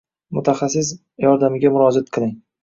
mutaxassis 0.37 0.89
yordamiga 1.27 1.73
murojaat 1.77 2.11
qiling. 2.19 2.35